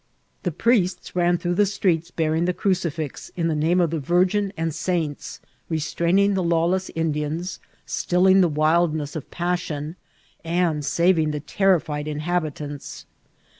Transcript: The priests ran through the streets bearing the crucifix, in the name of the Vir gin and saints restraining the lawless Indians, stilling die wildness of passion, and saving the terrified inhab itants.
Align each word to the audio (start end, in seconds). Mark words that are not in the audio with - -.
The 0.41 0.51
priests 0.51 1.15
ran 1.15 1.37
through 1.37 1.53
the 1.53 1.65
streets 1.67 2.09
bearing 2.09 2.45
the 2.45 2.55
crucifix, 2.55 3.29
in 3.35 3.49
the 3.49 3.55
name 3.55 3.79
of 3.79 3.91
the 3.91 3.99
Vir 3.99 4.25
gin 4.25 4.51
and 4.57 4.73
saints 4.73 5.39
restraining 5.69 6.33
the 6.33 6.41
lawless 6.41 6.89
Indians, 6.95 7.59
stilling 7.85 8.41
die 8.41 8.47
wildness 8.47 9.15
of 9.15 9.29
passion, 9.29 9.95
and 10.43 10.83
saving 10.83 11.29
the 11.29 11.39
terrified 11.39 12.07
inhab 12.07 12.51
itants. 12.51 13.05